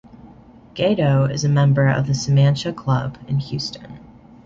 Gado 0.73 1.31
is 1.31 1.43
a 1.43 1.47
member 1.49 1.87
of 1.87 2.07
the 2.07 2.13
Samantia 2.13 2.75
Club 2.75 3.19
in 3.27 3.37
Houston. 3.37 3.99